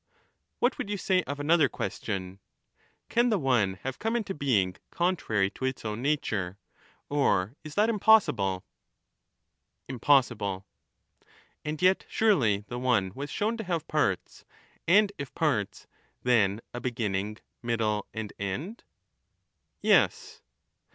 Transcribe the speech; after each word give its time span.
What 0.57 0.79
would 0.79 0.89
you 0.89 0.97
say 0.97 1.21
of 1.27 1.39
another 1.39 1.69
question? 1.69 2.39
Can 3.07 3.29
the 3.29 3.37
one 3.37 3.75
have 3.83 3.99
come 3.99 4.15
into 4.15 4.33
being 4.33 4.77
contrary 4.89 5.51
to 5.51 5.65
its 5.65 5.85
own 5.85 6.01
nature, 6.01 6.57
or 7.07 7.55
is 7.63 7.75
that 7.75 7.87
impossible? 7.87 8.65
Impossible. 9.87 10.65
And 11.63 11.79
yet, 11.83 12.05
surely, 12.09 12.65
the 12.67 12.79
one 12.79 13.11
was 13.13 13.29
shown 13.29 13.57
to 13.57 13.63
have 13.65 13.87
parts; 13.87 14.43
and 14.87 15.09
The 15.09 15.13
one 15.13 15.17
if 15.19 15.35
parts, 15.35 15.85
then 16.23 16.61
a 16.73 16.81
beginning, 16.81 17.37
middle 17.61 18.07
and 18.11 18.33
end? 18.39 18.77
^^rnes 18.79 19.79
Yes. 19.83 20.41